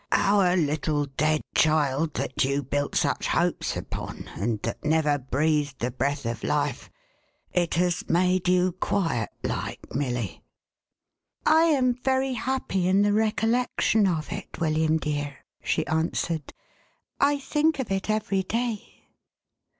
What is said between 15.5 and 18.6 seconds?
she answered." I think of it every